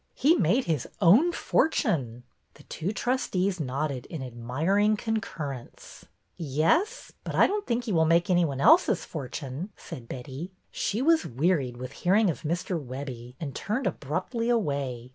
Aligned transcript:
He 0.15 0.33
made 0.33 0.63
his 0.63 0.87
own 0.99 1.31
fortune." 1.31 2.23
The 2.55 2.63
two 2.63 2.91
trustees 2.91 3.59
nodded 3.59 4.07
in 4.07 4.23
admiring 4.23 4.97
con 4.97 5.17
currence. 5.17 6.05
"Yes? 6.37 7.11
But 7.23 7.35
I 7.35 7.45
don't 7.45 7.67
think 7.67 7.83
he 7.83 7.91
will 7.91 8.05
make 8.07 8.27
any 8.27 8.43
one 8.43 8.59
else's 8.59 9.05
fortune," 9.05 9.69
said 9.77 10.07
Betty. 10.09 10.53
She 10.71 11.03
was 11.03 11.27
wearied 11.27 11.77
with 11.77 11.91
hearing 11.91 12.31
of 12.31 12.41
Mr. 12.41 12.83
Webbie, 12.83 13.35
and 13.39 13.53
turned 13.53 13.85
abruptly 13.85 14.49
away. 14.49 15.09